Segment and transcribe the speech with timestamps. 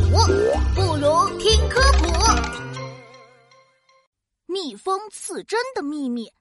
[0.00, 0.06] 鼠，
[0.74, 2.06] 不如听科普。
[4.46, 6.32] 蜜蜂刺针的秘密，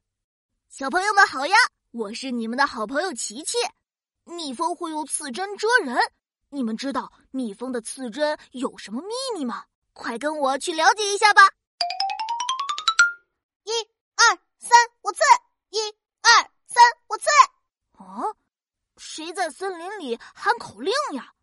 [0.69, 1.55] 小朋友们好呀！
[1.91, 3.57] 我是你们的好朋友琪琪。
[4.25, 5.97] 蜜蜂会用刺针蛰人，
[6.49, 9.65] 你们知道蜜蜂的刺针有什么秘密吗？
[9.93, 11.41] 快跟我去了解一下吧！
[13.63, 13.71] 一、
[14.15, 15.19] 二、三，我刺！
[15.69, 15.79] 一、
[16.21, 16.31] 二、
[16.67, 17.25] 三，我刺！
[17.93, 18.23] 啊，
[18.97, 21.33] 谁在森林里喊口令呀？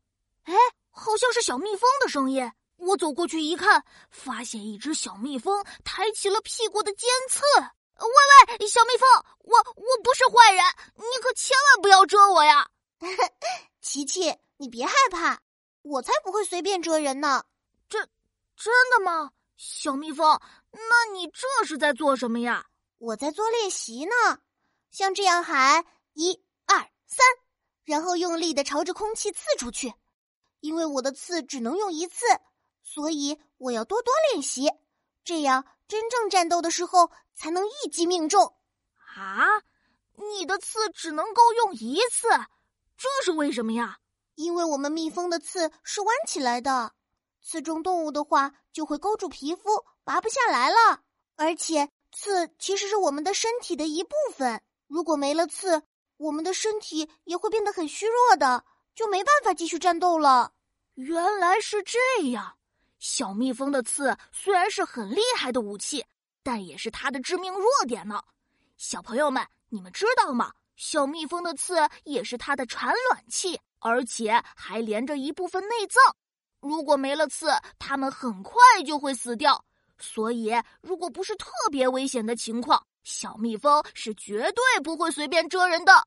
[0.44, 0.54] 哎，
[0.94, 2.50] 好像是小蜜蜂的声音。
[2.76, 7.40] 我走过去一看，发现一只小蜜蜂抬起了屁股的尖刺。
[7.60, 10.64] 喂喂，小蜜蜂，我我不是坏人，
[10.96, 12.68] 你可千万不要蛰我呀！
[13.80, 15.40] 琪琪，你别害怕，
[15.82, 17.44] 我才不会随便蛰人呢。
[17.88, 17.98] 这
[18.56, 19.30] 真的吗？
[19.56, 20.40] 小蜜蜂，
[20.72, 22.66] 那你这是在做什么呀？
[22.98, 24.40] 我在做练习呢，
[24.90, 26.76] 像这样喊一二
[27.06, 27.24] 三，
[27.84, 29.94] 然后用力的朝着空气刺出去。
[30.64, 32.24] 因为我的刺只能用一次，
[32.82, 34.72] 所以我要多多练习，
[35.22, 38.54] 这样真正战斗的时候才能一击命中。
[39.14, 39.44] 啊，
[40.14, 42.28] 你的刺只能够用一次，
[42.96, 43.98] 这是为什么呀？
[44.36, 46.94] 因为我们蜜蜂的刺是弯起来的，
[47.42, 51.02] 刺中动物的话就会勾住皮肤，拔不下来了。
[51.36, 55.82] 而且刺其实是我们的身体的一部分，如果没了刺，
[56.16, 58.64] 我们的身体也会变得很虚弱的。
[58.94, 60.52] 就没办法继续战斗了。
[60.94, 61.98] 原来是这
[62.30, 62.56] 样，
[62.98, 66.04] 小蜜蜂的刺虽然是很厉害的武器，
[66.42, 68.22] 但也是它的致命弱点呢。
[68.76, 70.52] 小朋友们，你们知道吗？
[70.76, 76.16] 小蜜蜂的刺也是它的产卵器，而且还连着一部分内脏。
[76.60, 79.64] 如果没了刺，它们很快就会死掉。
[79.98, 86.06] 所以，如果不是特别危险的情况，小蜜蜂是绝对不会随便蛰人的。